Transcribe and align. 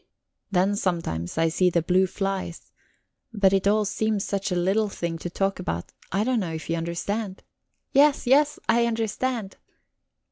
"Then 0.49 0.75
sometimes 0.77 1.37
I 1.37 1.49
see 1.49 1.69
the 1.69 1.83
blue 1.83 2.07
flies. 2.07 2.71
But 3.31 3.53
it 3.53 3.67
all 3.67 3.85
seems 3.85 4.23
such 4.25 4.51
a 4.51 4.55
little 4.55 4.89
thing 4.89 5.19
to 5.19 5.29
talk 5.29 5.59
about 5.59 5.91
I 6.11 6.23
don't 6.23 6.39
know 6.39 6.53
if 6.53 6.71
you 6.71 6.75
understand?" 6.75 7.43
"Yes, 7.91 8.25
yes, 8.25 8.57
I 8.67 8.87
understand." 8.87 9.57